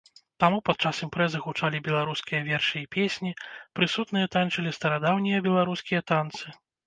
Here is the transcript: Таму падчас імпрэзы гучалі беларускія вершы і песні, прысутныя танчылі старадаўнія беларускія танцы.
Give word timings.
Таму 0.43 0.59
падчас 0.69 1.01
імпрэзы 1.05 1.41
гучалі 1.47 1.81
беларускія 1.87 2.39
вершы 2.47 2.75
і 2.81 2.89
песні, 2.97 3.31
прысутныя 3.79 4.31
танчылі 4.37 4.75
старадаўнія 4.79 5.45
беларускія 5.49 6.01
танцы. 6.13 6.45